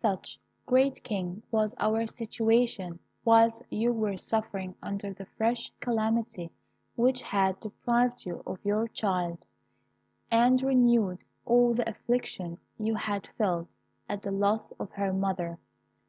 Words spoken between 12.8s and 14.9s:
had felt at the loss